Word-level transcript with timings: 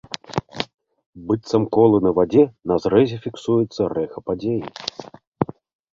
Быццам 1.27 1.67
колы 1.77 1.97
на 2.07 2.11
вадзе, 2.19 2.43
на 2.71 2.75
зрэзе 2.85 3.17
фіксуецца 3.29 3.81
рэха 3.95 4.19
падзеі. 4.27 4.61